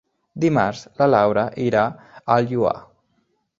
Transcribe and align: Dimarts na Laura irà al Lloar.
Dimarts 0.45 0.81
na 1.01 1.09
Laura 1.15 1.45
irà 1.67 1.85
al 2.37 2.51
Lloar. 2.53 2.75